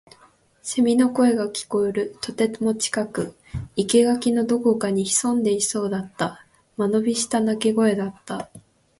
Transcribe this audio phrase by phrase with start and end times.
[0.63, 2.17] 蝉の声が聞こえる。
[2.21, 3.35] とても近く。
[3.75, 6.43] 生垣のどこかに潜んでいそうだった。
[6.75, 8.49] 間延びした鳴き声だった。